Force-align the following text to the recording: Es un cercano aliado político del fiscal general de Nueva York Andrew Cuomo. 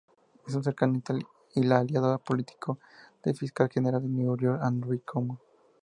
Es 0.47 0.55
un 0.55 0.63
cercano 0.63 0.99
aliado 1.53 2.17
político 2.17 2.79
del 3.23 3.37
fiscal 3.37 3.69
general 3.71 4.01
de 4.01 4.09
Nueva 4.09 4.35
York 4.35 4.59
Andrew 4.59 4.99
Cuomo. 5.05 5.39